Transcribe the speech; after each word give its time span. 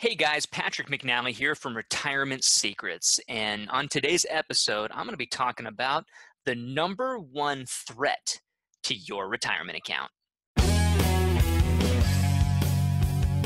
Hey 0.00 0.14
guys, 0.14 0.46
Patrick 0.46 0.86
McNally 0.90 1.32
here 1.32 1.56
from 1.56 1.76
Retirement 1.76 2.44
Secrets. 2.44 3.18
And 3.28 3.68
on 3.68 3.88
today's 3.88 4.24
episode, 4.30 4.92
I'm 4.92 5.06
going 5.06 5.10
to 5.10 5.16
be 5.16 5.26
talking 5.26 5.66
about 5.66 6.04
the 6.46 6.54
number 6.54 7.18
one 7.18 7.64
threat 7.66 8.38
to 8.84 8.94
your 8.94 9.28
retirement 9.28 9.76
account. 9.76 10.12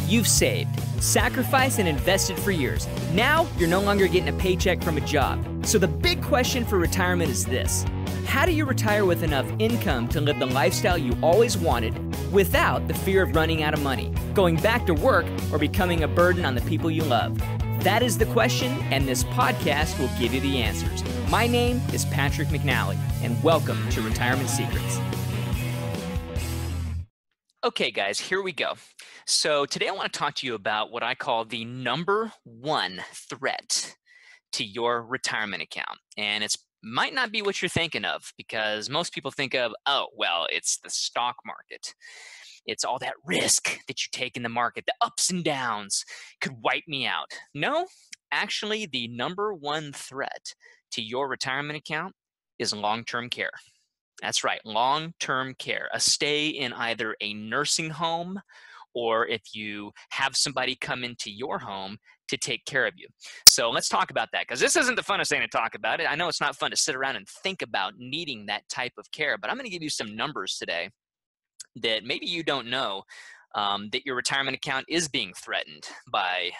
You've 0.07 0.29
saved, 0.29 0.79
sacrificed, 1.03 1.79
and 1.79 1.89
invested 1.89 2.39
for 2.39 2.51
years. 2.51 2.87
Now 3.15 3.49
you're 3.57 3.67
no 3.67 3.81
longer 3.81 4.07
getting 4.07 4.29
a 4.29 4.39
paycheck 4.39 4.83
from 4.83 4.99
a 4.99 5.01
job. 5.01 5.65
So 5.65 5.79
the 5.79 5.89
big 5.89 6.23
question 6.23 6.67
for 6.67 6.77
retirement 6.77 7.31
is 7.31 7.47
this 7.47 7.87
How 8.27 8.47
do 8.47 8.53
you 8.53 8.65
retire 8.65 9.05
with 9.05 9.23
enough 9.23 9.47
income 9.59 10.09
to 10.09 10.21
live 10.21 10.39
the 10.39 10.47
lifestyle 10.47 10.97
you 10.97 11.17
always 11.23 11.59
wanted 11.59 11.95
without 12.33 12.89
the 12.89 12.95
fear 12.95 13.23
of 13.23 13.37
running 13.37 13.63
out 13.63 13.75
of 13.75 13.83
money, 13.83 14.13
going 14.33 14.57
back 14.57 14.87
to 14.87 14.95
work, 14.95 15.27
or 15.53 15.59
becoming 15.59 16.03
a 16.03 16.09
burden 16.09 16.45
on 16.45 16.55
the 16.55 16.63
people 16.63 16.91
you 16.91 17.05
love? 17.05 17.39
That 17.85 18.03
is 18.03 18.17
the 18.17 18.27
question, 18.27 18.73
and 18.91 19.07
this 19.07 19.25
podcast 19.25 19.99
will 19.99 20.11
give 20.19 20.33
you 20.33 20.41
the 20.41 20.63
answers. 20.63 21.03
My 21.31 21.47
name 21.47 21.83
is 21.93 22.05
Patrick 22.07 22.49
McNally, 22.49 22.97
and 23.23 23.43
welcome 23.43 23.89
to 23.91 24.01
Retirement 24.01 24.49
Secrets. 24.49 24.99
Okay, 27.65 27.91
guys, 27.91 28.19
here 28.19 28.41
we 28.41 28.53
go. 28.53 28.75
So, 29.27 29.67
today 29.67 29.89
I 29.89 29.93
want 29.93 30.13
to 30.13 30.19
talk 30.19 30.37
to 30.37 30.47
you 30.47 30.55
about 30.55 30.91
what 30.91 31.03
I 31.03 31.15
call 31.15 31.45
the 31.45 31.65
number 31.65 32.33
one 32.45 33.03
threat 33.13 33.95
to 34.53 34.65
your 34.65 35.03
retirement 35.03 35.63
account. 35.63 35.99
And 36.17 36.43
it's 36.45 36.59
might 36.83 37.15
not 37.15 37.33
be 37.33 37.43
what 37.43 37.61
you're 37.61 37.69
thinking 37.69 38.05
of 38.05 38.33
because 38.37 38.91
most 38.91 39.13
people 39.13 39.31
think 39.31 39.55
of, 39.55 39.73
oh, 39.87 40.09
well, 40.17 40.47
it's 40.51 40.79
the 40.79 40.91
stock 40.91 41.37
market. 41.47 41.95
It's 42.67 42.85
all 42.85 42.99
that 43.01 43.15
risk 43.25 43.79
that 43.87 44.05
you 44.05 44.09
take 44.13 44.37
in 44.37 44.43
the 44.43 44.49
market, 44.49 44.87
the 44.87 44.95
ups 45.01 45.31
and 45.31 45.45
downs 45.45 46.05
could 46.41 46.63
wipe 46.63 46.87
me 46.87 47.07
out. 47.07 47.27
No, 47.55 47.87
actually, 48.31 48.87
the 48.87 49.09
number 49.09 49.53
one 49.55 49.93
threat 49.93 50.55
to 50.93 51.03
your 51.03 51.29
retirement 51.29 51.79
account 51.79 52.15
is 52.59 52.73
long 52.73 53.05
term 53.05 53.29
care. 53.29 53.51
That's 54.21 54.45
right, 54.45 54.61
long 54.65 55.15
term 55.19 55.55
care, 55.55 55.89
a 55.93 55.99
stay 55.99 56.49
in 56.49 56.73
either 56.73 57.17
a 57.21 57.35
nursing 57.35 57.91
home 57.91 58.41
or 58.95 59.27
if 59.27 59.55
you 59.55 59.93
have 60.11 60.37
somebody 60.37 60.77
come 60.77 61.03
into 61.03 61.31
your 61.31 61.59
home 61.59 61.99
to 62.33 62.39
take 62.39 62.65
care 62.65 62.87
of 62.87 62.95
you. 62.97 63.07
So 63.45 63.71
let's 63.71 63.89
talk 63.89 64.11
about 64.11 64.31
that 64.33 64.43
because 64.49 64.59
this 64.59 64.75
isn't 64.75 64.97
the 64.97 65.03
funnest 65.03 65.29
thing 65.29 65.43
to 65.43 65.49
talk 65.49 65.75
about. 65.75 66.01
It. 66.01 66.11
I 66.11 66.15
know 66.15 66.29
it's 66.29 66.41
not 66.41 66.57
fun 66.57 66.71
to 66.71 66.77
sit 66.77 66.95
around 66.95 67.17
and 67.17 67.29
think 67.29 67.63
about 67.63 67.95
needing 67.99 68.47
that 68.47 68.67
type 68.69 68.95
of 68.99 69.11
care, 69.13 69.37
but 69.37 69.51
I'm 69.51 69.57
going 69.57 69.67
to 69.67 69.71
give 69.71 69.83
you 69.83 69.91
some 69.91 70.17
numbers 70.17 70.57
today 70.57 70.91
that 71.77 72.05
maybe 72.05 72.27
you 72.27 72.43
don't 72.43 72.69
know 72.69 73.03
um, 73.55 73.91
that 73.93 74.07
your 74.07 74.17
retirement 74.17 74.57
account 74.57 74.87
is 74.89 75.09
being 75.09 75.33
threatened 75.35 75.85
by 76.11 76.51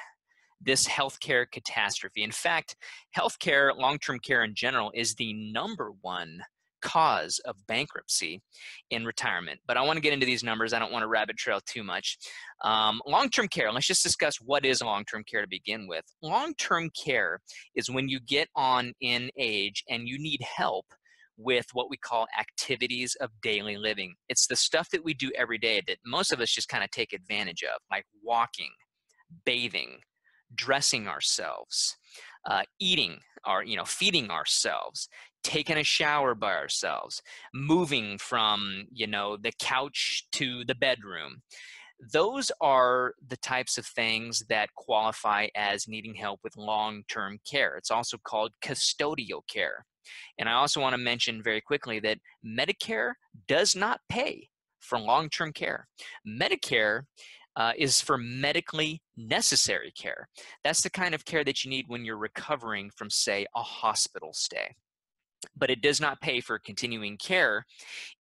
this 0.61 0.87
healthcare 0.87 1.47
catastrophe. 1.51 2.23
In 2.23 2.31
fact, 2.31 2.77
healthcare, 3.17 3.77
long 3.77 3.99
term 3.99 4.19
care 4.19 4.45
in 4.45 4.55
general, 4.55 4.93
is 4.95 5.15
the 5.15 5.33
number 5.33 5.93
one 6.03 6.43
cause 6.83 7.41
of 7.45 7.57
bankruptcy 7.67 8.43
in 8.91 9.05
retirement. 9.05 9.61
But 9.67 9.77
I 9.77 9.83
want 9.83 9.97
to 9.97 10.01
get 10.01 10.13
into 10.13 10.27
these 10.27 10.45
numbers. 10.45 10.73
I 10.73 10.79
don't 10.79 10.93
want 10.93 11.03
to 11.03 11.09
rabbit 11.09 11.37
trail 11.37 11.61
too 11.65 11.83
much. 11.83 12.19
Um, 12.63 13.01
long 13.07 13.31
term 13.31 13.49
care, 13.49 13.73
let's 13.73 13.87
just 13.87 14.03
discuss 14.03 14.37
what 14.37 14.65
is 14.65 14.83
long 14.83 15.05
term 15.05 15.25
care 15.31 15.43
to 15.43 15.49
begin 15.49 15.87
with. 15.89 16.05
Long 16.23 16.55
term 16.55 16.91
care 16.91 17.41
is 17.75 17.91
when 17.91 18.09
you 18.09 18.21
get 18.21 18.49
on 18.57 18.93
in 19.01 19.31
age 19.39 19.85
and 19.89 20.07
you 20.09 20.19
need 20.19 20.41
help 20.43 20.87
with 21.39 21.67
what 21.73 21.91
we 21.91 21.97
call 21.97 22.27
activities 22.39 23.17
of 23.21 23.31
daily 23.43 23.77
living. 23.77 24.15
It's 24.29 24.47
the 24.47 24.57
stuff 24.57 24.89
that 24.91 25.05
we 25.05 25.15
do 25.15 25.31
every 25.37 25.59
day 25.59 25.83
that 25.87 25.99
most 26.05 26.33
of 26.33 26.41
us 26.41 26.51
just 26.51 26.69
kind 26.69 26.85
of 26.85 26.91
take 26.91 27.13
advantage 27.13 27.63
of, 27.63 27.81
like 27.91 28.05
walking, 28.23 28.71
bathing, 29.45 29.99
dressing 30.55 31.09
ourselves, 31.09 31.97
uh, 32.49 32.63
eating, 32.79 33.19
or 33.47 33.65
you 33.65 33.77
know, 33.77 33.85
feeding 33.85 34.31
ourselves, 34.31 35.09
taking 35.43 35.79
a 35.79 35.85
shower 35.85 36.35
by 36.35 36.55
ourselves, 36.55 37.23
moving 37.55 38.19
from, 38.19 38.87
you 38.93 39.07
know, 39.07 39.37
the 39.37 39.53
couch 39.59 40.27
to 40.33 40.65
the 40.65 40.75
bedroom. 40.75 41.43
Those 42.13 42.51
are 42.61 43.15
the 43.29 43.37
types 43.37 43.79
of 43.79 43.87
things 43.87 44.45
that 44.49 44.75
qualify 44.75 45.49
as 45.55 45.87
needing 45.87 46.15
help 46.15 46.41
with 46.43 46.57
long 46.57 47.05
term 47.09 47.39
care. 47.49 47.77
It's 47.77 47.91
also 47.91 48.19
called 48.25 48.53
custodial 48.63 49.43
care. 49.49 49.85
And 50.39 50.49
I 50.49 50.55
also 50.55 50.81
want 50.81 50.95
to 50.95 50.99
mention 50.99 51.43
very 51.43 51.61
quickly 51.61 52.01
that 52.01 52.19
Medicare 52.45 53.13
does 53.47 53.77
not 53.77 54.01
pay 54.09 54.49
for 54.81 54.99
long 54.99 55.31
term 55.31 55.53
care. 55.53 55.87
Medicare 56.27 57.03
uh, 57.57 57.73
is 57.77 58.01
for 58.01 58.19
medically 58.19 59.03
necessary 59.17 59.93
care. 59.97 60.29
That's 60.65 60.83
the 60.83 60.91
kind 60.91 61.15
of 61.15 61.25
care 61.25 61.45
that 61.45 61.65
you 61.65 61.71
need 61.71 61.87
when 61.89 62.05
you're 62.05 62.17
recovering 62.17 62.91
from, 62.97 63.11
say, 63.11 63.47
a 63.55 63.63
hospital 63.63 64.33
stay 64.33 64.75
but 65.57 65.71
it 65.71 65.83
does 65.83 66.01
not 66.01 66.21
pay 66.21 66.41
for 66.41 66.59
continuing 66.59 67.17
care 67.17 67.67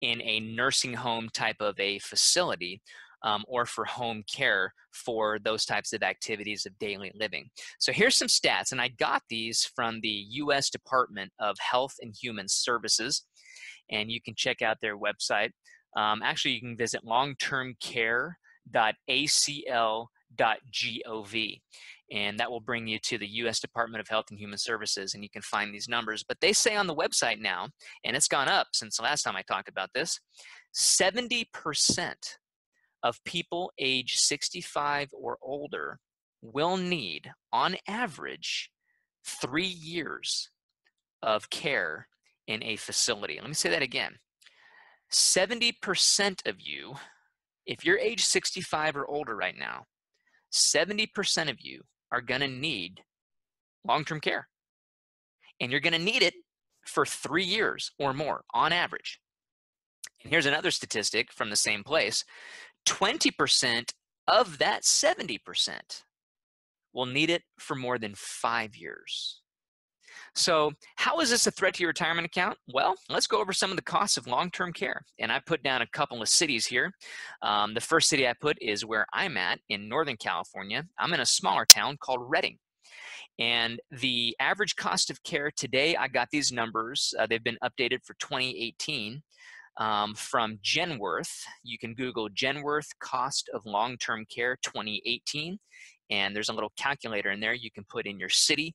in 0.00 0.20
a 0.22 0.40
nursing 0.40 0.94
home 0.94 1.28
type 1.32 1.60
of 1.60 1.78
a 1.78 1.98
facility 2.00 2.82
um, 3.24 3.44
or 3.46 3.66
for 3.66 3.84
home 3.84 4.24
care 4.32 4.72
for 4.92 5.38
those 5.44 5.64
types 5.64 5.92
of 5.92 6.02
activities 6.02 6.66
of 6.66 6.78
daily 6.78 7.12
living. 7.14 7.48
So 7.78 7.92
here's 7.92 8.16
some 8.16 8.28
stats, 8.28 8.72
and 8.72 8.80
I 8.80 8.88
got 8.88 9.22
these 9.30 9.70
from 9.76 10.00
the 10.00 10.26
U.S. 10.30 10.70
Department 10.70 11.32
of 11.38 11.56
Health 11.58 11.94
and 12.00 12.14
Human 12.20 12.48
Services, 12.48 13.24
and 13.90 14.10
you 14.10 14.20
can 14.20 14.34
check 14.36 14.60
out 14.62 14.78
their 14.82 14.98
website. 14.98 15.50
Um, 15.96 16.22
actually, 16.22 16.52
you 16.52 16.60
can 16.60 16.76
visit 16.76 17.02
longtermcare.acl.gov 18.70 21.60
and 22.12 22.38
that 22.38 22.50
will 22.50 22.60
bring 22.60 22.86
you 22.86 22.98
to 22.98 23.16
the 23.16 23.26
US 23.26 23.58
Department 23.58 24.00
of 24.00 24.08
Health 24.08 24.26
and 24.30 24.38
Human 24.38 24.58
Services, 24.58 25.14
and 25.14 25.22
you 25.22 25.30
can 25.30 25.40
find 25.40 25.74
these 25.74 25.88
numbers. 25.88 26.22
But 26.22 26.40
they 26.40 26.52
say 26.52 26.76
on 26.76 26.86
the 26.86 26.94
website 26.94 27.40
now, 27.40 27.70
and 28.04 28.14
it's 28.14 28.28
gone 28.28 28.48
up 28.48 28.68
since 28.74 28.98
the 28.98 29.02
last 29.02 29.22
time 29.22 29.34
I 29.34 29.42
talked 29.42 29.68
about 29.68 29.88
this 29.94 30.20
70% 30.74 32.12
of 33.02 33.24
people 33.24 33.72
age 33.78 34.18
65 34.18 35.08
or 35.12 35.38
older 35.42 35.98
will 36.42 36.76
need, 36.76 37.32
on 37.52 37.76
average, 37.88 38.70
three 39.24 39.66
years 39.66 40.50
of 41.22 41.50
care 41.50 42.08
in 42.46 42.62
a 42.62 42.76
facility. 42.76 43.38
Let 43.40 43.48
me 43.48 43.54
say 43.54 43.70
that 43.70 43.82
again 43.82 44.16
70% 45.12 46.46
of 46.46 46.60
you, 46.60 46.94
if 47.66 47.84
you're 47.84 47.98
age 47.98 48.24
65 48.24 48.96
or 48.96 49.06
older 49.06 49.36
right 49.36 49.56
now, 49.58 49.84
70% 50.52 51.50
of 51.50 51.60
you 51.60 51.82
are 52.10 52.20
going 52.20 52.40
to 52.40 52.48
need 52.48 53.02
long 53.86 54.04
term 54.04 54.20
care. 54.20 54.48
And 55.60 55.70
you're 55.70 55.80
going 55.80 55.92
to 55.92 55.98
need 55.98 56.22
it 56.22 56.34
for 56.84 57.06
three 57.06 57.44
years 57.44 57.92
or 57.98 58.12
more 58.12 58.42
on 58.52 58.72
average. 58.72 59.20
And 60.22 60.30
here's 60.30 60.46
another 60.46 60.70
statistic 60.70 61.32
from 61.32 61.50
the 61.50 61.56
same 61.56 61.84
place 61.84 62.24
20% 62.86 63.92
of 64.28 64.58
that 64.58 64.82
70% 64.82 66.02
will 66.92 67.06
need 67.06 67.30
it 67.30 67.42
for 67.58 67.74
more 67.74 67.98
than 67.98 68.14
five 68.16 68.76
years. 68.76 69.40
So, 70.34 70.72
how 70.96 71.20
is 71.20 71.30
this 71.30 71.46
a 71.46 71.50
threat 71.50 71.74
to 71.74 71.82
your 71.82 71.88
retirement 71.88 72.26
account? 72.26 72.56
Well, 72.72 72.94
let's 73.08 73.26
go 73.26 73.40
over 73.40 73.52
some 73.52 73.70
of 73.70 73.76
the 73.76 73.82
costs 73.82 74.16
of 74.16 74.26
long 74.26 74.50
term 74.50 74.72
care. 74.72 75.04
And 75.18 75.32
I 75.32 75.40
put 75.44 75.62
down 75.62 75.82
a 75.82 75.86
couple 75.86 76.22
of 76.22 76.28
cities 76.28 76.66
here. 76.66 76.92
Um, 77.42 77.74
the 77.74 77.80
first 77.80 78.08
city 78.08 78.26
I 78.26 78.34
put 78.40 78.56
is 78.60 78.84
where 78.84 79.06
I'm 79.12 79.36
at 79.36 79.60
in 79.68 79.88
Northern 79.88 80.16
California. 80.16 80.84
I'm 80.98 81.12
in 81.12 81.20
a 81.20 81.26
smaller 81.26 81.64
town 81.64 81.96
called 82.00 82.20
Redding. 82.22 82.58
And 83.38 83.80
the 83.90 84.36
average 84.40 84.76
cost 84.76 85.10
of 85.10 85.22
care 85.22 85.50
today, 85.56 85.96
I 85.96 86.08
got 86.08 86.28
these 86.30 86.52
numbers. 86.52 87.14
Uh, 87.18 87.26
they've 87.26 87.42
been 87.42 87.58
updated 87.64 88.04
for 88.04 88.14
2018 88.20 89.22
um, 89.78 90.14
from 90.14 90.58
Genworth. 90.62 91.42
You 91.62 91.78
can 91.78 91.94
Google 91.94 92.28
Genworth 92.28 92.88
cost 93.00 93.50
of 93.54 93.64
long 93.64 93.96
term 93.96 94.26
care 94.32 94.56
2018. 94.62 95.58
And 96.10 96.36
there's 96.36 96.50
a 96.50 96.52
little 96.52 96.72
calculator 96.76 97.30
in 97.30 97.40
there. 97.40 97.54
You 97.54 97.70
can 97.70 97.84
put 97.88 98.06
in 98.06 98.18
your 98.18 98.28
city, 98.28 98.74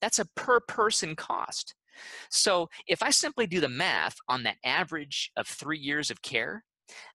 That's 0.00 0.18
a 0.18 0.26
per 0.36 0.60
person 0.60 1.16
cost. 1.16 1.74
So 2.30 2.68
if 2.86 3.02
I 3.02 3.10
simply 3.10 3.46
do 3.46 3.60
the 3.60 3.68
math 3.68 4.16
on 4.28 4.42
the 4.42 4.54
average 4.64 5.30
of 5.36 5.46
three 5.46 5.78
years 5.78 6.10
of 6.10 6.22
care, 6.22 6.64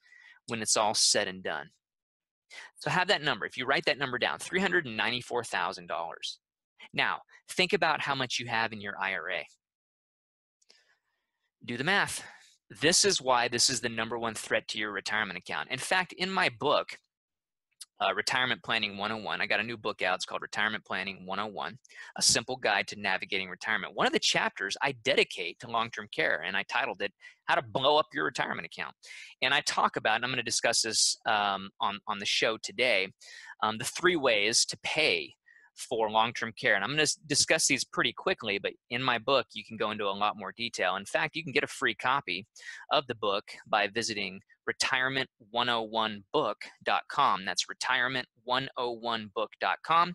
when 0.49 0.62
it's 0.62 0.76
all 0.76 0.94
said 0.94 1.26
and 1.28 1.43
done. 1.43 1.70
So 2.76 2.90
have 2.90 3.08
that 3.08 3.23
number. 3.23 3.46
If 3.46 3.56
you 3.56 3.67
write 3.67 3.84
that 3.87 3.99
number 3.99 4.19
down, 4.19 4.38
$394,000. 4.38 5.88
Now, 6.93 7.20
think 7.49 7.73
about 7.73 8.02
how 8.02 8.14
much 8.14 8.38
you 8.38 8.46
have 8.46 8.73
in 8.73 8.81
your 8.81 8.94
IRA. 9.00 9.43
Do 11.64 11.76
the 11.76 11.84
math. 11.84 12.25
This 12.70 13.05
is 13.05 13.20
why 13.20 13.49
this 13.49 13.70
is 13.70 13.81
the 13.81 13.88
number 13.88 14.19
one 14.19 14.34
threat 14.34 14.69
to 14.69 14.78
your 14.78 14.93
retirement 14.93 15.38
account. 15.38 15.70
In 15.70 15.78
fact, 15.78 16.12
in 16.12 16.31
my 16.31 16.50
book, 16.61 16.99
uh, 18.00 18.14
Retirement 18.14 18.62
Planning 18.62 18.96
101. 18.98 19.40
I 19.40 19.46
got 19.46 19.60
a 19.60 19.62
new 19.62 19.76
book 19.76 20.02
out. 20.02 20.16
It's 20.16 20.25
called 20.25 20.43
Retirement 20.43 20.84
Planning 20.84 21.25
101, 21.25 21.78
a 22.16 22.22
simple 22.22 22.56
guide 22.56 22.87
to 22.88 23.00
navigating 23.00 23.48
retirement. 23.48 23.94
One 23.94 24.06
of 24.06 24.12
the 24.12 24.19
chapters 24.19 24.76
I 24.82 24.93
dedicate 25.04 25.58
to 25.60 25.70
long 25.70 25.90
term 25.90 26.08
care, 26.14 26.43
and 26.46 26.56
I 26.56 26.64
titled 26.69 27.02
it 27.02 27.12
How 27.46 27.54
to 27.54 27.62
Blow 27.62 27.98
Up 27.98 28.06
Your 28.12 28.25
Retirement 28.25 28.66
Account. 28.66 28.94
And 29.43 29.54
I 29.54 29.60
talk 29.62 29.96
about, 29.96 30.16
and 30.16 30.25
I'm 30.25 30.31
going 30.31 30.38
to 30.38 30.43
discuss 30.43 30.82
this 30.82 31.19
um, 31.26 31.70
on, 31.81 31.98
on 32.06 32.19
the 32.19 32.26
show 32.26 32.58
today, 32.62 33.08
um, 33.62 33.78
the 33.78 33.84
three 33.84 34.16
ways 34.16 34.64
to 34.66 34.78
pay 34.82 35.32
for 35.76 36.11
long-term 36.11 36.52
care. 36.58 36.75
And 36.75 36.84
I'm 36.84 36.94
going 36.94 37.06
to 37.06 37.17
discuss 37.26 37.67
these 37.67 37.84
pretty 37.84 38.12
quickly, 38.12 38.58
but 38.58 38.73
in 38.90 39.02
my 39.02 39.19
book, 39.19 39.46
you 39.52 39.64
can 39.64 39.76
go 39.76 39.90
into 39.90 40.05
a 40.05 40.11
lot 40.11 40.37
more 40.37 40.52
detail. 40.56 40.94
In 40.96 41.05
fact, 41.05 41.37
you 41.37 41.44
can 41.44 41.52
get 41.52 41.64
a 41.64 41.69
free 41.69 41.94
copy 41.94 42.46
of 42.93 43.06
the 43.06 43.14
book 43.14 43.44
by 43.69 43.88
visiting 43.88 44.40
retirement101book.com. 44.69 47.44
That's 47.44 47.67
retirement101book.com. 47.67 50.14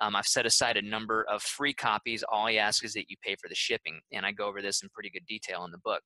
Um, 0.00 0.16
I've 0.16 0.26
set 0.26 0.46
aside 0.46 0.76
a 0.76 0.82
number 0.82 1.24
of 1.30 1.40
free 1.42 1.74
copies. 1.74 2.24
All 2.28 2.48
I 2.48 2.54
ask 2.54 2.84
is 2.84 2.94
that 2.94 3.08
you 3.08 3.14
pay 3.24 3.36
for 3.40 3.48
the 3.48 3.54
shipping, 3.54 4.00
and 4.12 4.26
I 4.26 4.32
go 4.32 4.46
over 4.46 4.60
this 4.60 4.82
in 4.82 4.88
pretty 4.90 5.10
good 5.10 5.24
detail 5.26 5.64
in 5.64 5.70
the 5.70 5.78
book. 5.78 6.02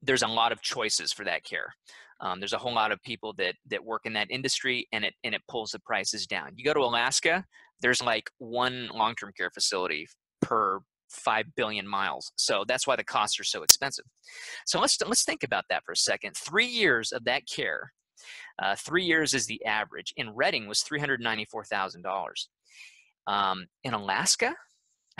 there's 0.01 0.23
a 0.23 0.27
lot 0.27 0.51
of 0.51 0.61
choices 0.61 1.13
for 1.13 1.23
that 1.25 1.43
care. 1.43 1.73
Um, 2.21 2.39
there's 2.39 2.53
a 2.53 2.57
whole 2.57 2.73
lot 2.73 2.91
of 2.91 3.01
people 3.03 3.33
that 3.33 3.55
that 3.69 3.83
work 3.83 4.05
in 4.05 4.13
that 4.13 4.31
industry, 4.31 4.88
and 4.93 5.03
it 5.03 5.13
and 5.23 5.35
it 5.35 5.41
pulls 5.49 5.71
the 5.71 5.79
prices 5.79 6.25
down. 6.25 6.51
You 6.55 6.63
go 6.63 6.73
to 6.73 6.79
Alaska, 6.79 7.43
there's 7.81 8.01
like 8.01 8.29
one 8.38 8.89
long-term 8.93 9.33
care 9.38 9.51
facility 9.51 10.07
per 10.41 10.79
5 11.09 11.55
billion 11.55 11.87
miles. 11.87 12.31
So 12.35 12.63
that's 12.67 12.87
why 12.87 12.95
the 12.95 13.03
costs 13.03 13.39
are 13.39 13.43
so 13.43 13.63
expensive. 13.63 14.05
So 14.65 14.79
let's, 14.79 14.97
let's 15.05 15.23
think 15.23 15.43
about 15.43 15.65
that 15.69 15.83
for 15.85 15.91
a 15.91 15.97
second. 15.97 16.35
Three 16.35 16.65
years 16.65 17.11
of 17.11 17.23
that 17.25 17.43
care, 17.47 17.91
uh, 18.61 18.75
three 18.77 19.03
years 19.03 19.33
is 19.33 19.45
the 19.47 19.63
average. 19.65 20.13
In 20.17 20.31
Redding 20.31 20.67
was 20.67 20.83
$394,000. 20.83 22.47
Um, 23.27 23.65
in 23.83 23.93
Alaska, 23.93 24.55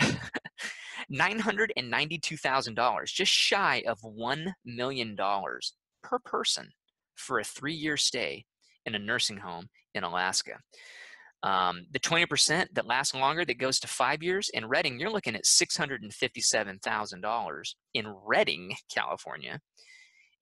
$992,000, 1.12 3.04
just 3.06 3.32
shy 3.32 3.82
of 3.86 4.00
$1 4.00 4.52
million 4.64 5.16
per 6.02 6.18
person 6.20 6.68
for 7.16 7.40
a 7.40 7.44
three 7.44 7.74
year 7.74 7.96
stay 7.96 8.44
in 8.84 8.94
a 8.94 8.98
nursing 8.98 9.38
home 9.38 9.68
in 9.94 10.04
Alaska. 10.04 10.58
Um, 11.42 11.86
the 11.92 12.00
20% 12.00 12.68
that 12.72 12.86
lasts 12.86 13.14
longer, 13.14 13.44
that 13.44 13.58
goes 13.58 13.78
to 13.80 13.88
five 13.88 14.22
years, 14.22 14.48
in 14.54 14.66
Redding, 14.66 14.98
you're 14.98 15.10
looking 15.10 15.36
at 15.36 15.44
$657,000 15.44 17.74
in 17.94 18.14
Redding, 18.24 18.74
California. 18.92 19.60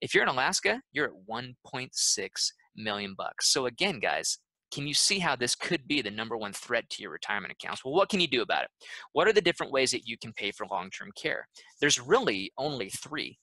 If 0.01 0.13
you're 0.13 0.23
in 0.23 0.29
Alaska, 0.29 0.81
you're 0.91 1.07
at 1.07 1.13
1.6 1.29 2.51
million 2.75 3.15
bucks. 3.17 3.51
So 3.51 3.65
again, 3.65 3.99
guys, 3.99 4.37
can 4.73 4.87
you 4.87 4.93
see 4.93 5.19
how 5.19 5.35
this 5.35 5.55
could 5.55 5.87
be 5.87 6.01
the 6.01 6.11
number 6.11 6.37
one 6.37 6.53
threat 6.53 6.89
to 6.89 7.01
your 7.01 7.11
retirement 7.11 7.53
accounts? 7.53 7.85
Well, 7.85 7.93
what 7.93 8.09
can 8.09 8.19
you 8.19 8.27
do 8.27 8.41
about 8.41 8.63
it? 8.63 8.69
What 9.13 9.27
are 9.27 9.33
the 9.33 9.41
different 9.41 9.71
ways 9.71 9.91
that 9.91 10.07
you 10.07 10.17
can 10.17 10.33
pay 10.33 10.51
for 10.51 10.67
long-term 10.69 11.11
care? 11.15 11.47
There's 11.79 11.99
really 11.99 12.51
only 12.57 12.89
three. 12.89 13.37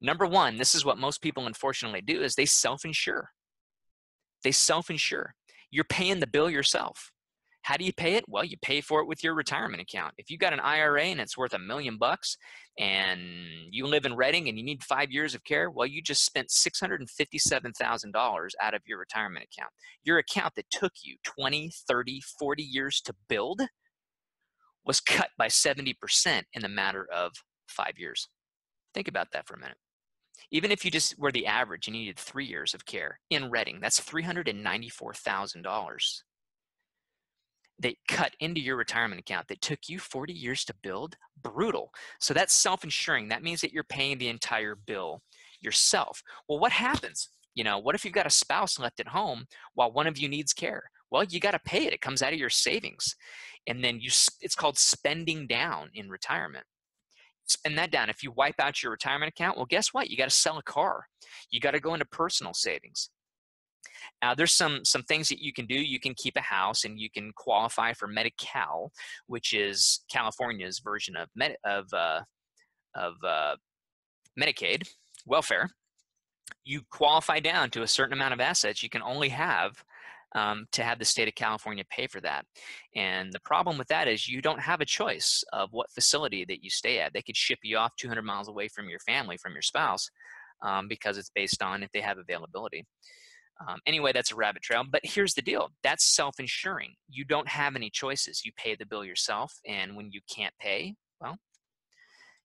Number 0.00 0.26
one, 0.26 0.56
this 0.56 0.74
is 0.74 0.84
what 0.84 0.98
most 0.98 1.20
people 1.20 1.46
unfortunately 1.46 2.00
do 2.00 2.22
is 2.22 2.34
they 2.34 2.46
self-insure. 2.46 3.30
They 4.44 4.52
self-insure 4.52 5.34
you're 5.76 5.84
paying 5.84 6.20
the 6.20 6.26
bill 6.26 6.48
yourself. 6.48 7.12
How 7.60 7.76
do 7.76 7.84
you 7.84 7.92
pay 7.92 8.14
it? 8.14 8.24
Well, 8.28 8.44
you 8.44 8.56
pay 8.62 8.80
for 8.80 9.00
it 9.00 9.06
with 9.06 9.22
your 9.22 9.34
retirement 9.34 9.82
account. 9.82 10.14
If 10.16 10.30
you've 10.30 10.40
got 10.40 10.54
an 10.54 10.60
IRA 10.60 11.02
and 11.02 11.20
it's 11.20 11.36
worth 11.36 11.52
a 11.52 11.58
million 11.58 11.98
bucks 11.98 12.38
and 12.78 13.20
you 13.70 13.86
live 13.86 14.06
in 14.06 14.16
Redding 14.16 14.48
and 14.48 14.56
you 14.56 14.64
need 14.64 14.82
five 14.82 15.10
years 15.10 15.34
of 15.34 15.44
care, 15.44 15.68
well, 15.68 15.86
you 15.86 16.00
just 16.00 16.24
spent 16.24 16.48
$657,000 16.48 18.50
out 18.62 18.74
of 18.74 18.80
your 18.86 18.98
retirement 18.98 19.46
account. 19.52 19.70
Your 20.02 20.16
account 20.16 20.54
that 20.56 20.70
took 20.70 20.92
you 21.04 21.16
20, 21.24 21.70
30, 21.86 22.22
40 22.38 22.62
years 22.62 23.02
to 23.02 23.14
build 23.28 23.60
was 24.86 25.00
cut 25.00 25.28
by 25.36 25.48
70% 25.48 25.94
in 26.54 26.62
the 26.62 26.70
matter 26.70 27.06
of 27.14 27.32
five 27.68 27.98
years. 27.98 28.30
Think 28.94 29.08
about 29.08 29.32
that 29.32 29.46
for 29.46 29.54
a 29.54 29.60
minute. 29.60 29.76
Even 30.50 30.70
if 30.70 30.84
you 30.84 30.90
just 30.90 31.18
were 31.18 31.32
the 31.32 31.46
average 31.46 31.86
you 31.86 31.92
needed 31.92 32.18
three 32.18 32.46
years 32.46 32.74
of 32.74 32.86
care 32.86 33.18
in 33.30 33.50
Redding. 33.50 33.80
that's 33.80 34.00
$394,000 34.00 36.22
they 37.78 37.96
cut 38.08 38.34
into 38.40 38.60
your 38.60 38.76
retirement 38.76 39.20
account 39.20 39.48
that 39.48 39.60
took 39.60 39.88
you 39.88 39.98
40 39.98 40.32
years 40.32 40.64
to 40.64 40.74
build? 40.82 41.16
Brutal. 41.42 41.92
So 42.20 42.32
that's 42.32 42.54
self-insuring. 42.54 43.28
That 43.28 43.42
means 43.42 43.60
that 43.60 43.72
you're 43.72 43.84
paying 43.84 44.18
the 44.18 44.28
entire 44.28 44.74
bill 44.74 45.20
yourself. 45.60 46.22
Well 46.48 46.58
what 46.58 46.72
happens? 46.72 47.28
You 47.54 47.64
know 47.64 47.78
what 47.78 47.94
if 47.94 48.04
you've 48.04 48.14
got 48.14 48.26
a 48.26 48.30
spouse 48.30 48.78
left 48.78 49.00
at 49.00 49.08
home 49.08 49.46
while 49.74 49.92
one 49.92 50.06
of 50.06 50.18
you 50.18 50.28
needs 50.28 50.52
care? 50.52 50.84
Well 51.10 51.24
you 51.24 51.40
got 51.40 51.52
to 51.52 51.58
pay 51.58 51.86
it. 51.86 51.92
It 51.92 52.00
comes 52.00 52.22
out 52.22 52.32
of 52.32 52.38
your 52.38 52.50
savings. 52.50 53.14
And 53.66 53.82
then 53.82 54.00
you 54.00 54.10
it's 54.40 54.54
called 54.54 54.78
spending 54.78 55.46
down 55.46 55.90
in 55.94 56.08
retirement 56.08 56.64
spend 57.46 57.78
that 57.78 57.90
down. 57.90 58.10
If 58.10 58.22
you 58.22 58.32
wipe 58.32 58.60
out 58.60 58.82
your 58.82 58.92
retirement 58.92 59.28
account, 59.28 59.56
well, 59.56 59.66
guess 59.66 59.88
what? 59.92 60.10
You 60.10 60.16
got 60.16 60.28
to 60.28 60.34
sell 60.34 60.58
a 60.58 60.62
car. 60.62 61.06
You 61.50 61.60
got 61.60 61.72
to 61.72 61.80
go 61.80 61.94
into 61.94 62.06
personal 62.06 62.54
savings. 62.54 63.10
Now, 64.22 64.34
there's 64.34 64.52
some 64.52 64.84
some 64.84 65.02
things 65.02 65.28
that 65.28 65.40
you 65.40 65.52
can 65.52 65.66
do. 65.66 65.74
You 65.74 66.00
can 66.00 66.14
keep 66.14 66.36
a 66.36 66.40
house, 66.40 66.84
and 66.84 66.98
you 66.98 67.10
can 67.10 67.32
qualify 67.36 67.92
for 67.92 68.06
Medi-Cal, 68.06 68.92
which 69.26 69.52
is 69.52 70.04
California's 70.10 70.80
version 70.80 71.16
of 71.16 71.28
of 71.64 71.86
uh, 71.92 72.20
of 72.94 73.14
uh, 73.26 73.56
Medicaid 74.38 74.88
welfare. 75.26 75.70
You 76.64 76.82
qualify 76.90 77.40
down 77.40 77.70
to 77.70 77.82
a 77.82 77.86
certain 77.86 78.12
amount 78.12 78.34
of 78.34 78.40
assets. 78.40 78.82
You 78.82 78.88
can 78.88 79.02
only 79.02 79.28
have 79.30 79.82
um, 80.36 80.66
to 80.72 80.84
have 80.84 80.98
the 80.98 81.04
state 81.04 81.28
of 81.28 81.34
California 81.34 81.82
pay 81.90 82.06
for 82.06 82.20
that. 82.20 82.44
And 82.94 83.32
the 83.32 83.40
problem 83.40 83.78
with 83.78 83.88
that 83.88 84.06
is 84.06 84.28
you 84.28 84.42
don't 84.42 84.60
have 84.60 84.82
a 84.82 84.84
choice 84.84 85.42
of 85.52 85.70
what 85.72 85.90
facility 85.90 86.44
that 86.44 86.62
you 86.62 86.68
stay 86.68 87.00
at. 87.00 87.14
They 87.14 87.22
could 87.22 87.36
ship 87.36 87.58
you 87.62 87.78
off 87.78 87.96
200 87.96 88.22
miles 88.22 88.48
away 88.48 88.68
from 88.68 88.88
your 88.88 88.98
family, 89.00 89.38
from 89.38 89.54
your 89.54 89.62
spouse, 89.62 90.10
um, 90.62 90.88
because 90.88 91.16
it's 91.16 91.30
based 91.34 91.62
on 91.62 91.82
if 91.82 91.90
they 91.92 92.02
have 92.02 92.18
availability. 92.18 92.84
Um, 93.66 93.78
anyway, 93.86 94.12
that's 94.12 94.32
a 94.32 94.36
rabbit 94.36 94.62
trail. 94.62 94.84
But 94.88 95.00
here's 95.02 95.32
the 95.32 95.40
deal 95.40 95.70
that's 95.82 96.04
self 96.04 96.38
insuring. 96.38 96.94
You 97.08 97.24
don't 97.24 97.48
have 97.48 97.74
any 97.74 97.88
choices. 97.88 98.42
You 98.44 98.52
pay 98.58 98.76
the 98.76 98.84
bill 98.84 99.04
yourself. 99.06 99.54
And 99.66 99.96
when 99.96 100.10
you 100.12 100.20
can't 100.32 100.52
pay, 100.60 100.94
well, 101.18 101.38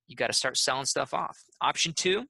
you 0.07 0.15
got 0.15 0.27
to 0.27 0.33
start 0.33 0.55
selling 0.55 0.85
stuff 0.85 1.13
off. 1.13 1.37
Option 1.61 1.91
two 1.93 2.23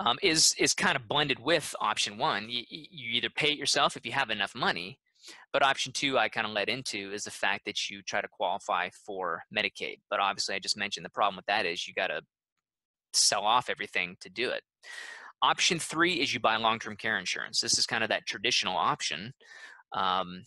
um, 0.00 0.18
is, 0.22 0.54
is 0.58 0.74
kind 0.74 0.96
of 0.96 1.08
blended 1.08 1.38
with 1.38 1.74
option 1.80 2.18
one. 2.18 2.48
You, 2.48 2.64
you 2.68 3.12
either 3.12 3.30
pay 3.30 3.52
it 3.52 3.58
yourself 3.58 3.96
if 3.96 4.04
you 4.04 4.12
have 4.12 4.30
enough 4.30 4.54
money. 4.54 4.98
But 5.52 5.62
option 5.62 5.92
two, 5.92 6.18
I 6.18 6.28
kind 6.28 6.46
of 6.46 6.52
led 6.52 6.68
into 6.68 7.12
is 7.12 7.24
the 7.24 7.30
fact 7.30 7.64
that 7.64 7.88
you 7.88 8.02
try 8.02 8.20
to 8.20 8.28
qualify 8.28 8.90
for 9.06 9.42
Medicaid. 9.56 10.00
But 10.10 10.20
obviously, 10.20 10.54
I 10.54 10.58
just 10.58 10.76
mentioned 10.76 11.06
the 11.06 11.10
problem 11.10 11.36
with 11.36 11.46
that 11.46 11.64
is 11.64 11.88
you 11.88 11.94
got 11.94 12.08
to 12.08 12.20
sell 13.14 13.44
off 13.44 13.70
everything 13.70 14.16
to 14.20 14.28
do 14.28 14.50
it. 14.50 14.62
Option 15.40 15.78
three 15.78 16.14
is 16.14 16.34
you 16.34 16.40
buy 16.40 16.56
long-term 16.56 16.96
care 16.96 17.18
insurance. 17.18 17.60
This 17.60 17.78
is 17.78 17.86
kind 17.86 18.02
of 18.02 18.10
that 18.10 18.26
traditional 18.26 18.76
option. 18.76 19.32
Um, 19.92 20.44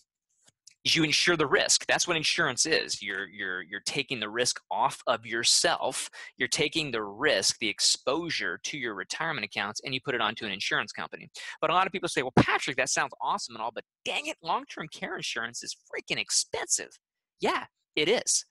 you 0.96 1.04
insure 1.04 1.36
the 1.36 1.48
risk. 1.48 1.86
That's 1.88 2.08
what 2.08 2.18
insurance 2.18 2.66
is. 2.66 3.02
You're 3.02 3.28
you're 3.28 3.62
you're 3.62 3.82
taking 3.86 4.20
the 4.20 4.30
risk 4.30 4.60
off 4.70 5.02
of 5.08 5.26
yourself. 5.26 6.10
You're 6.38 6.48
taking 6.48 6.92
the 6.92 7.04
risk, 7.04 7.58
the 7.60 7.70
exposure 7.70 8.60
to 8.64 8.78
your 8.78 8.94
retirement 8.94 9.46
accounts, 9.46 9.82
and 9.84 9.94
you 9.94 10.00
put 10.04 10.16
it 10.16 10.22
onto 10.22 10.46
an 10.46 10.52
insurance 10.52 10.92
company. 10.92 11.30
But 11.62 11.70
a 11.70 11.74
lot 11.74 11.88
of 11.88 11.92
people 11.92 12.10
say, 12.10 12.22
"Well, 12.22 12.34
Patrick, 12.38 12.78
that 12.78 12.90
sounds 12.90 13.14
awesome 13.22 13.56
and 13.56 13.64
all, 13.64 13.72
but 13.74 13.86
dang 14.06 14.28
it, 14.28 14.38
long-term 14.44 14.88
care 14.94 15.16
insurance 15.16 15.64
is 15.64 15.76
freaking 15.76 16.20
expensive." 16.20 17.00
Yeah, 17.40 17.66
it 17.96 18.10
is. 18.10 18.46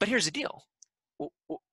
But 0.00 0.08
here's 0.08 0.24
the 0.24 0.30
deal: 0.30 0.64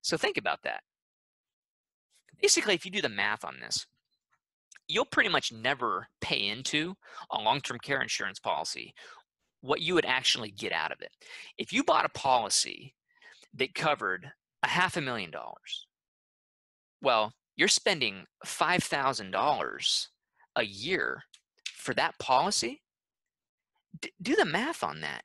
So 0.00 0.16
think 0.16 0.38
about 0.38 0.60
that. 0.64 0.80
Basically, 2.40 2.74
if 2.74 2.84
you 2.84 2.90
do 2.90 3.02
the 3.02 3.08
math 3.08 3.44
on 3.44 3.56
this, 3.60 3.86
you'll 4.88 5.04
pretty 5.04 5.28
much 5.28 5.52
never 5.52 6.08
pay 6.20 6.48
into 6.48 6.94
a 7.30 7.40
long 7.40 7.60
term 7.60 7.78
care 7.78 8.02
insurance 8.02 8.38
policy 8.38 8.94
what 9.60 9.80
you 9.80 9.94
would 9.94 10.04
actually 10.04 10.50
get 10.50 10.72
out 10.72 10.92
of 10.92 11.00
it. 11.00 11.12
If 11.56 11.72
you 11.72 11.84
bought 11.84 12.04
a 12.04 12.18
policy 12.18 12.94
that 13.54 13.74
covered 13.74 14.32
a 14.62 14.68
half 14.68 14.96
a 14.96 15.00
million 15.00 15.30
dollars, 15.30 15.86
well, 17.00 17.32
you're 17.56 17.68
spending 17.68 18.26
$5,000 18.44 20.06
a 20.56 20.64
year 20.64 21.22
for 21.74 21.94
that 21.94 22.18
policy 22.18 22.82
d- 24.00 24.12
do 24.20 24.34
the 24.34 24.44
math 24.44 24.82
on 24.82 25.00
that. 25.00 25.22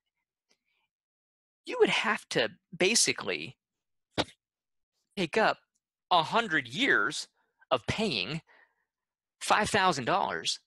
You 1.65 1.77
would 1.79 1.89
have 1.89 2.27
to 2.29 2.49
basically 2.77 3.57
take 5.17 5.37
up 5.37 5.57
a 6.11 6.23
hundred 6.23 6.67
years 6.67 7.27
of 7.71 7.85
paying 7.87 8.41
five 9.41 9.69
thousand 9.69 10.05
dollars 10.05 10.59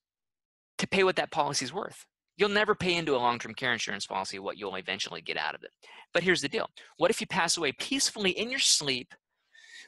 to 0.78 0.86
pay 0.86 1.04
what 1.04 1.16
that 1.16 1.30
policy 1.30 1.64
is 1.64 1.72
worth. 1.72 2.06
You'll 2.36 2.48
never 2.48 2.74
pay 2.74 2.94
into 2.96 3.14
a 3.14 3.18
long-term 3.18 3.54
care 3.54 3.72
insurance 3.72 4.06
policy 4.06 4.38
what 4.38 4.56
you'll 4.56 4.76
eventually 4.76 5.20
get 5.20 5.36
out 5.36 5.54
of 5.54 5.62
it. 5.62 5.70
But 6.14 6.22
here's 6.22 6.40
the 6.40 6.48
deal: 6.48 6.68
what 6.96 7.10
if 7.10 7.20
you 7.20 7.26
pass 7.26 7.56
away 7.56 7.72
peacefully 7.72 8.30
in 8.30 8.50
your 8.50 8.60
sleep, 8.60 9.14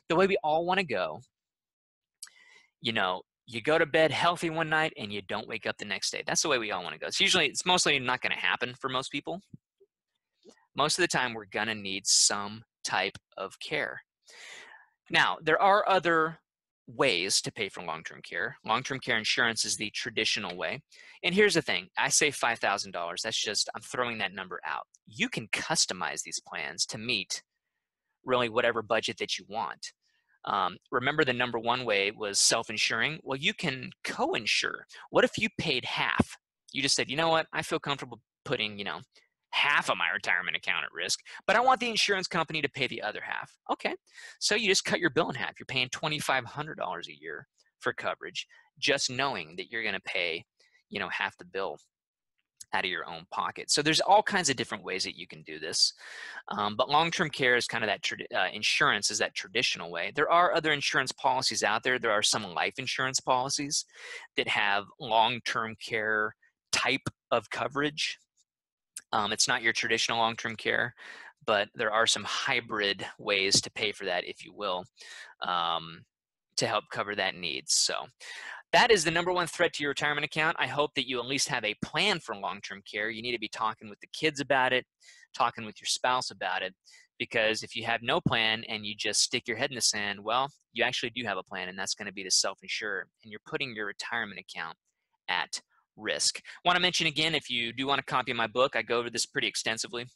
the 0.09 0.16
way 0.16 0.26
we 0.26 0.37
all 0.42 0.66
want 0.66 0.78
to 0.78 0.87
go? 0.87 1.21
You 2.80 2.92
know, 2.92 3.23
you 3.47 3.61
go 3.61 3.78
to 3.78 3.87
bed 3.87 4.11
healthy 4.11 4.50
one 4.50 4.68
night 4.68 4.92
and 4.97 5.12
you 5.12 5.23
don't 5.23 5.49
wake 5.49 5.66
up 5.66 5.78
the 5.78 5.85
next 5.85 6.11
day. 6.11 6.23
That's 6.26 6.42
the 6.42 6.49
way 6.49 6.59
we 6.59 6.71
all 6.71 6.82
want 6.82 6.94
to 6.94 6.99
go. 6.99 7.06
It's 7.06 7.21
usually, 7.21 7.47
it's 7.47 7.66
mostly 7.66 7.99
not 7.99 8.21
going 8.21 8.32
to 8.32 8.38
happen 8.38 8.75
for 8.80 8.88
most 8.88 9.11
people. 9.11 9.40
Most 10.76 10.99
of 10.99 11.02
the 11.02 11.09
time, 11.09 11.35
we're 11.35 11.44
going 11.44 11.66
to 11.66 11.75
need 11.75 12.06
some 12.06 12.62
type 12.85 13.18
of 13.37 13.59
care. 13.61 14.00
Now, 15.12 15.37
there 15.42 15.61
are 15.61 15.87
other 15.87 16.38
ways 16.88 17.42
to 17.42 17.52
pay 17.52 17.69
for 17.69 17.85
long 17.85 18.02
term 18.02 18.23
care. 18.23 18.57
Long 18.64 18.83
term 18.83 18.99
care 18.99 19.19
insurance 19.19 19.64
is 19.66 19.76
the 19.76 19.90
traditional 19.90 20.57
way. 20.57 20.81
And 21.23 21.35
here's 21.35 21.54
the 21.54 21.62
thing 21.62 21.88
I 21.99 22.09
say 22.09 22.31
$5,000. 22.31 23.23
That's 23.23 23.40
just, 23.40 23.69
I'm 23.75 23.83
throwing 23.83 24.19
that 24.19 24.35
number 24.35 24.59
out. 24.66 24.87
You 25.07 25.28
can 25.28 25.49
customize 25.49 26.23
these 26.23 26.40
plans 26.40 26.87
to 26.87 26.99
meet 26.99 27.42
really 28.25 28.49
whatever 28.49 28.83
budget 28.83 29.19
that 29.19 29.38
you 29.38 29.45
want. 29.49 29.92
Um, 30.47 30.78
remember, 30.90 31.25
the 31.25 31.33
number 31.35 31.59
one 31.59 31.85
way 31.85 32.11
was 32.11 32.38
self 32.38 32.71
insuring. 32.71 33.21
Well, 33.23 33.38
you 33.38 33.52
can 33.52 33.90
co 34.04 34.33
insure. 34.33 34.87
What 35.11 35.25
if 35.25 35.38
you 35.38 35.49
paid 35.59 35.85
half? 35.85 36.37
You 36.73 36.83
just 36.83 36.97
said, 36.97 37.11
you 37.11 37.16
know 37.16 37.28
what, 37.28 37.47
I 37.52 37.61
feel 37.61 37.78
comfortable 37.78 38.21
putting, 38.47 38.78
you 38.78 38.85
know, 38.85 39.00
half 39.52 39.90
of 39.90 39.97
my 39.97 40.09
retirement 40.11 40.56
account 40.56 40.85
at 40.85 40.92
risk, 40.92 41.21
but 41.47 41.56
I 41.56 41.61
want 41.61 41.80
the 41.80 41.88
insurance 41.88 42.26
company 42.26 42.61
to 42.62 42.68
pay 42.68 42.87
the 42.87 43.02
other 43.02 43.21
half. 43.23 43.50
Okay. 43.71 43.94
So 44.40 44.54
you 44.54 44.68
just 44.68 44.85
cut 44.85 45.00
your 45.00 45.11
bill 45.11 45.28
in 45.28 45.37
half. 45.37 45.59
You're 45.59 45.66
paying 45.66 45.88
$2,500 45.88 47.09
a 47.09 47.21
year 47.21 47.47
for 47.78 47.92
coverage, 47.92 48.47
just 48.78 49.11
knowing 49.11 49.54
that 49.56 49.71
you're 49.71 49.82
going 49.82 49.94
to 49.94 50.00
pay, 50.00 50.44
you 50.88 50.99
know, 50.99 51.09
half 51.11 51.37
the 51.37 51.44
bill 51.44 51.78
out 52.75 52.85
of 52.85 52.90
your 52.90 53.09
own 53.09 53.26
pocket. 53.30 53.71
So 53.71 53.82
there's 53.82 54.00
all 54.00 54.23
kinds 54.23 54.49
of 54.49 54.56
different 54.56 54.85
ways 54.85 55.04
that 55.04 55.18
you 55.18 55.26
can 55.26 55.42
do 55.42 55.59
this. 55.59 55.92
Um, 56.49 56.76
but 56.76 56.88
long-term 56.88 57.30
care 57.30 57.56
is 57.56 57.66
kind 57.66 57.85
of 57.85 57.88
that 57.88 58.11
uh, 58.35 58.49
insurance 58.52 59.11
is 59.11 59.18
that 59.18 59.35
traditional 59.35 59.90
way. 59.90 60.12
There 60.14 60.30
are 60.30 60.54
other 60.54 60.73
insurance 60.73 61.12
policies 61.12 61.62
out 61.62 61.82
there. 61.82 61.99
There 61.99 62.11
are 62.11 62.23
some 62.23 62.54
life 62.54 62.78
insurance 62.78 63.21
policies 63.21 63.85
that 64.37 64.49
have 64.49 64.85
long-term 64.99 65.76
care 65.87 66.35
type 66.73 67.09
of 67.30 67.50
coverage. 67.50 68.18
Um, 69.12 69.33
it's 69.33 69.49
not 69.49 69.62
your 69.62 69.73
traditional 69.73 70.19
long-term 70.19 70.57
care, 70.57 70.95
but 71.47 71.69
there 71.75 71.92
are 71.92 72.07
some 72.07 72.25
hybrid 72.25 73.04
ways 73.19 73.61
to 73.61 73.71
pay 73.71 73.92
for 73.92 74.04
that, 74.04 74.25
if 74.25 74.45
you 74.45 74.52
will, 74.54 74.85
um, 75.42 76.04
to 76.57 76.66
help 76.66 76.85
cover 76.90 77.14
that 77.14 77.35
needs. 77.35 77.75
So 77.75 77.95
that 78.73 78.90
is 78.90 79.04
the 79.04 79.11
number 79.11 79.33
one 79.33 79.47
threat 79.47 79.75
to 79.75 79.83
your 79.83 79.90
retirement 79.90 80.25
account. 80.25 80.57
I 80.59 80.66
hope 80.66 80.95
that 80.95 81.09
you 81.09 81.19
at 81.19 81.26
least 81.26 81.49
have 81.49 81.64
a 81.64 81.76
plan 81.85 82.21
for 82.21 82.35
long 82.35 82.61
term 82.61 82.83
care. 82.90 83.11
You 83.11 83.23
need 83.23 83.33
to 83.33 83.38
be 83.38 83.49
talking 83.49 83.90
with 83.90 84.00
the 84.00 84.07
kids 84.12 84.40
about 84.40 84.73
it, 84.73 84.87
talking 85.37 85.64
with 85.64 85.81
your 85.81 85.87
spouse 85.87 86.31
about 86.31 86.62
it, 86.62 86.75
because 87.19 87.62
if 87.62 87.76
you 87.76 87.85
have 87.85 88.02
no 88.02 88.21
plan 88.21 88.64
and 88.69 88.87
you 88.87 88.95
just 88.97 89.21
stick 89.21 89.47
your 89.47 89.57
head 89.57 89.71
in 89.71 89.76
the 89.76 89.83
sand, 89.83 90.21
well, 90.23 90.50
you 90.73 90.85
actually 90.85 91.11
do 91.11 91.25
have 91.25 91.37
a 91.37 91.42
plan, 91.42 91.69
and 91.69 91.78
that's 91.78 91.95
going 91.95 92.07
to 92.07 92.12
be 92.12 92.25
to 92.25 92.31
self 92.31 92.59
insure, 92.62 93.07
and 93.23 93.31
you're 93.31 93.40
putting 93.47 93.75
your 93.75 93.87
retirement 93.87 94.40
account 94.40 94.76
at 95.28 95.61
risk. 95.97 96.41
Want 96.65 96.77
to 96.77 96.83
mention 96.83 97.07
again, 97.07 97.35
if 97.35 97.51
you 97.51 97.73
do 97.73 97.87
want 97.87 98.01
a 98.01 98.05
copy 98.05 98.31
of 98.31 98.37
my 98.37 98.47
book, 98.47 98.77
I 98.77 98.83
go 98.83 98.99
over 98.99 99.11
this 99.11 99.27
pretty 99.27 99.49
extensively. 99.49 100.07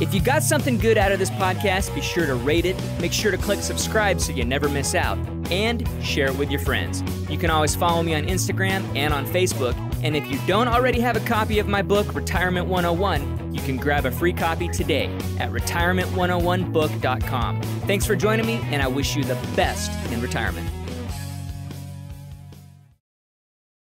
If 0.00 0.12
you 0.12 0.20
got 0.20 0.42
something 0.42 0.78
good 0.78 0.98
out 0.98 1.12
of 1.12 1.18
this 1.18 1.30
podcast, 1.30 1.94
be 1.94 2.00
sure 2.00 2.26
to 2.26 2.34
rate 2.34 2.64
it, 2.64 2.76
make 3.00 3.12
sure 3.12 3.30
to 3.30 3.38
click 3.38 3.60
subscribe 3.60 4.20
so 4.20 4.32
you 4.32 4.44
never 4.44 4.68
miss 4.68 4.94
out, 4.94 5.18
and 5.54 5.88
share 6.02 6.26
it 6.26 6.36
with 6.36 6.50
your 6.50 6.60
friends. 6.60 7.02
You 7.30 7.38
can 7.38 7.48
always 7.48 7.74
follow 7.76 8.02
me 8.02 8.14
on 8.14 8.26
Instagram 8.26 8.84
and 8.96 9.14
on 9.14 9.24
Facebook. 9.26 9.76
And 10.02 10.16
if 10.16 10.28
you 10.30 10.40
don't 10.46 10.66
already 10.66 10.98
have 11.00 11.16
a 11.16 11.20
copy 11.20 11.60
of 11.60 11.68
my 11.68 11.80
book, 11.80 12.12
Retirement 12.14 12.66
101, 12.66 13.54
you 13.54 13.62
can 13.62 13.76
grab 13.76 14.04
a 14.04 14.10
free 14.10 14.32
copy 14.32 14.66
today 14.68 15.06
at 15.38 15.52
retirement101book.com. 15.52 17.62
Thanks 17.62 18.04
for 18.04 18.16
joining 18.16 18.46
me, 18.46 18.54
and 18.64 18.82
I 18.82 18.88
wish 18.88 19.14
you 19.14 19.22
the 19.22 19.36
best 19.54 19.92
in 20.12 20.20
retirement. 20.20 20.68